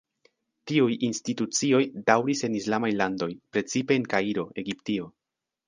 Tiuj 0.69 0.95
institucioj 1.07 1.83
daŭris 2.09 2.43
en 2.49 2.57
islamaj 2.63 2.91
landoj, 3.03 3.29
precipe 3.59 3.99
en 4.01 4.11
Kairo, 4.17 4.49
Egiptio. 4.67 5.11